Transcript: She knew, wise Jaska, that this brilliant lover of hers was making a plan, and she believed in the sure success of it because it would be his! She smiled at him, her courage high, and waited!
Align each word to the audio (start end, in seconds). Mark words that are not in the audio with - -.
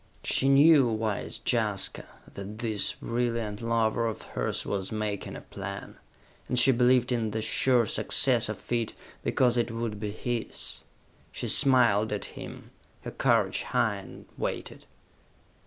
She 0.23 0.49
knew, 0.49 0.87
wise 0.87 1.37
Jaska, 1.45 2.07
that 2.33 2.57
this 2.57 2.95
brilliant 2.95 3.61
lover 3.61 4.07
of 4.07 4.23
hers 4.33 4.65
was 4.65 4.91
making 4.91 5.35
a 5.35 5.41
plan, 5.41 5.97
and 6.49 6.57
she 6.57 6.71
believed 6.71 7.11
in 7.11 7.29
the 7.29 7.41
sure 7.43 7.85
success 7.85 8.49
of 8.49 8.71
it 8.71 8.95
because 9.23 9.57
it 9.57 9.69
would 9.69 9.99
be 9.99 10.09
his! 10.09 10.85
She 11.31 11.47
smiled 11.47 12.11
at 12.11 12.25
him, 12.33 12.71
her 13.01 13.11
courage 13.11 13.61
high, 13.61 13.97
and 13.97 14.25
waited! 14.39 14.87